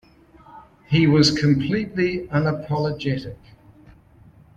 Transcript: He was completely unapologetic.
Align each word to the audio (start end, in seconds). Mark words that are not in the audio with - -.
He 0.89 1.05
was 1.05 1.29
completely 1.29 2.27
unapologetic. 2.29 3.37